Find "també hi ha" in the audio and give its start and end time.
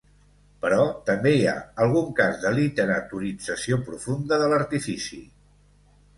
1.09-1.53